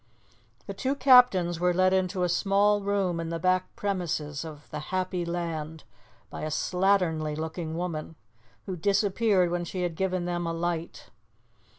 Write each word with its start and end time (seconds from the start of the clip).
The 0.65 0.73
two 0.73 0.95
captains 0.95 1.59
were 1.59 1.75
let 1.75 1.93
into 1.93 2.23
a 2.23 2.27
small 2.27 2.81
room 2.81 3.19
in 3.19 3.29
the 3.29 3.37
back 3.37 3.75
premises 3.75 4.43
of 4.43 4.67
'The 4.71 4.79
Happy 4.89 5.25
Land' 5.25 5.83
by 6.31 6.41
a 6.41 6.49
slatternly 6.49 7.37
looking 7.37 7.77
woman, 7.77 8.15
who 8.65 8.75
disappeared 8.75 9.51
when 9.51 9.63
she 9.63 9.83
had 9.83 9.93
given 9.93 10.25
them 10.25 10.47
a 10.47 10.53
light. 10.53 11.11